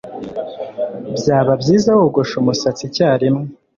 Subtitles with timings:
[1.17, 3.43] Byaba byiza wogoshe umusatsi icyarimwe.